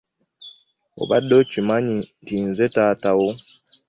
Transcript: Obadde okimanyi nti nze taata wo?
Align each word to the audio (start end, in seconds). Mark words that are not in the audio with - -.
Obadde 1.01 1.33
okimanyi 1.41 1.97
nti 2.21 2.35
nze 2.47 2.65
taata 2.73 3.11
wo? 3.19 3.29